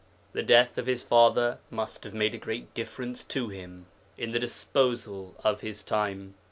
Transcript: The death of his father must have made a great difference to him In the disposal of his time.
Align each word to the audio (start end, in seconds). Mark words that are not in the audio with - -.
The 0.33 0.41
death 0.41 0.79
of 0.79 0.87
his 0.87 1.03
father 1.03 1.59
must 1.69 2.05
have 2.05 2.13
made 2.15 2.33
a 2.33 2.39
great 2.39 2.73
difference 2.73 3.23
to 3.25 3.49
him 3.49 3.85
In 4.17 4.31
the 4.31 4.39
disposal 4.39 5.35
of 5.43 5.61
his 5.61 5.83
time. 5.83 6.33